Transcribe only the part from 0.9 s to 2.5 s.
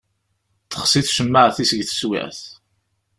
tcemmaεt-is deg teswiεt.